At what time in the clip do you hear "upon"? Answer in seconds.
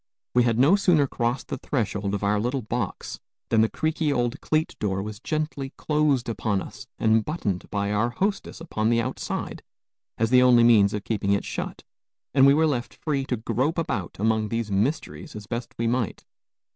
6.27-6.59, 8.59-8.89